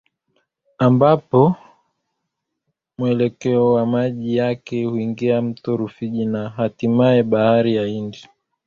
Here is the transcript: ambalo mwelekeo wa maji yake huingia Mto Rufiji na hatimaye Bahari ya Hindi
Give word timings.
ambalo 0.77 1.55
mwelekeo 2.97 3.73
wa 3.73 3.85
maji 3.85 4.37
yake 4.37 4.85
huingia 4.85 5.41
Mto 5.41 5.77
Rufiji 5.77 6.25
na 6.25 6.49
hatimaye 6.49 7.23
Bahari 7.23 7.75
ya 7.75 7.85
Hindi 7.85 8.25